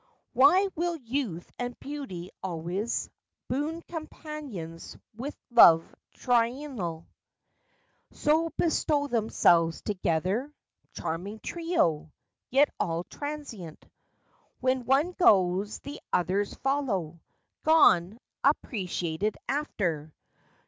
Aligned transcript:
Why 0.33 0.67
will 0.73 0.95
youth 0.95 1.51
and 1.59 1.79
beauty, 1.79 2.31
always 2.41 3.07
Boon 3.47 3.83
companions—with 3.83 5.37
love 5.51 5.93
trinal— 6.15 7.05
So 8.11 8.49
bestow 8.57 9.05
themselves 9.05 9.83
together? 9.83 10.51
Charming 10.93 11.39
trio! 11.41 12.11
Yet 12.49 12.73
all 12.79 13.03
transient; 13.03 13.85
When 14.59 14.85
one 14.85 15.11
goes, 15.11 15.77
the 15.77 16.01
others 16.11 16.55
follow— 16.55 17.19
Gone—appreciated 17.61 19.37
after. 19.47 20.15